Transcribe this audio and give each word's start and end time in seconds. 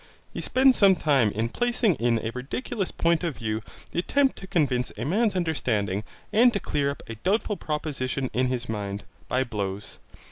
He 0.33 0.41
spends 0.41 0.79
some 0.79 0.95
time 0.95 1.29
in 1.29 1.49
placing 1.49 1.93
in 1.97 2.17
a 2.25 2.31
ridiculous 2.33 2.89
point 2.89 3.23
of 3.23 3.37
view 3.37 3.61
the 3.91 3.99
attempt 3.99 4.35
to 4.39 4.47
convince 4.47 4.91
a 4.97 5.05
man's 5.05 5.35
understanding 5.35 6.03
and 6.33 6.51
to 6.53 6.59
clear 6.59 6.89
up 6.89 7.03
a 7.07 7.13
doubtful 7.21 7.55
proposition 7.55 8.31
in 8.33 8.47
his 8.47 8.67
mind, 8.67 9.03
by 9.27 9.43
blows. 9.43 9.99